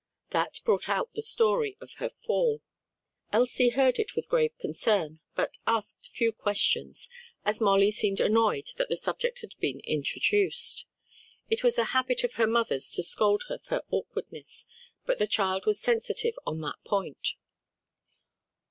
That 0.31 0.61
brought 0.65 0.89
out 0.89 1.13
the 1.13 1.21
story 1.21 1.77
of 1.79 1.91
her 1.97 2.09
fall. 2.09 2.63
Elsie 3.31 3.69
heard 3.69 3.99
it 3.99 4.15
with 4.15 4.29
grave 4.29 4.57
concern 4.57 5.19
but 5.35 5.59
asked 5.67 6.07
few 6.09 6.31
questions 6.31 7.07
as 7.45 7.61
Molly 7.61 7.91
seemed 7.91 8.19
annoyed 8.19 8.65
that 8.77 8.89
the 8.89 8.95
subject 8.95 9.41
had 9.41 9.53
been 9.59 9.79
introduced. 9.81 10.87
It 11.51 11.63
was 11.63 11.77
a 11.77 11.83
habit 11.93 12.23
of 12.23 12.33
her 12.33 12.47
mother's 12.47 12.89
to 12.93 13.03
scold 13.03 13.43
her 13.47 13.59
for 13.59 13.85
awkwardness, 13.91 14.65
and 15.07 15.19
the 15.19 15.27
child 15.27 15.67
was 15.67 15.79
sensitive 15.79 16.33
on 16.47 16.59
that 16.61 16.83
point. 16.83 17.35